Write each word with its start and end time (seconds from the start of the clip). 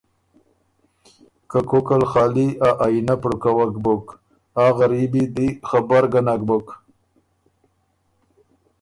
که 1.49 1.59
کوکل 1.69 2.01
خالی 2.11 2.47
ا 2.67 2.69
آئینۀ 2.85 3.15
پړُقَوَک 3.21 3.73
بُک، 3.83 4.05
آ 4.63 4.67
غریبي 4.77 5.23
دی 5.35 5.47
خبر 5.69 6.03
ګۀ 6.11 6.21
نک 6.27 6.41
بُک 6.47 6.67